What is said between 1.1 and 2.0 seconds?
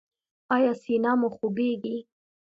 مو خوږیږي؟